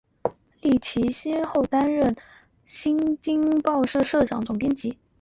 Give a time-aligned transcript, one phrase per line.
[0.61, 2.15] 利用其先后担任
[2.65, 4.97] 新京报社社长、总编辑